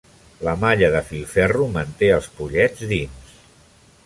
[0.47, 3.35] La malla de filferro manté als pollets dins.